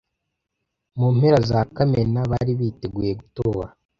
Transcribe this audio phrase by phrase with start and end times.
[0.99, 3.69] Mu mpera za Kamena, bari biteguye gutora.